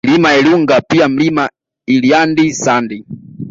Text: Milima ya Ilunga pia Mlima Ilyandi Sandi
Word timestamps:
Milima 0.05 0.31
ya 0.31 0.39
Ilunga 0.39 0.81
pia 0.81 1.09
Mlima 1.09 1.49
Ilyandi 1.85 2.53
Sandi 2.53 3.05